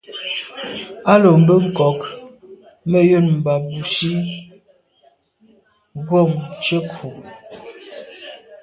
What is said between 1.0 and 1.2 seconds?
A